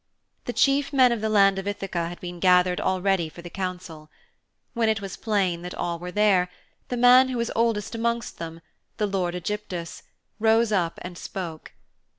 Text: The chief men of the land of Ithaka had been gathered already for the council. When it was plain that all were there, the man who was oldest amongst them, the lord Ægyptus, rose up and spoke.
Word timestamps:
The 0.45 0.53
chief 0.53 0.91
men 0.91 1.11
of 1.11 1.21
the 1.21 1.29
land 1.29 1.59
of 1.59 1.67
Ithaka 1.67 2.07
had 2.09 2.19
been 2.19 2.39
gathered 2.39 2.81
already 2.81 3.29
for 3.29 3.43
the 3.43 3.51
council. 3.51 4.09
When 4.73 4.89
it 4.89 4.99
was 4.99 5.15
plain 5.15 5.61
that 5.61 5.75
all 5.75 5.99
were 5.99 6.11
there, 6.11 6.49
the 6.87 6.97
man 6.97 7.29
who 7.29 7.37
was 7.37 7.51
oldest 7.55 7.93
amongst 7.93 8.39
them, 8.39 8.61
the 8.97 9.05
lord 9.05 9.35
Ægyptus, 9.35 10.01
rose 10.39 10.71
up 10.71 10.97
and 11.03 11.19
spoke. 11.19 11.73